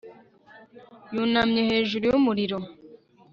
yunamye 1.13 1.61
hejuru 1.69 2.03
y'umuriro 2.07 2.57